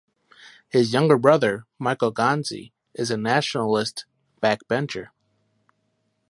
[0.67, 4.05] His younger brother, Michael Gonzi, is a Nationalist
[4.41, 5.09] backbencher.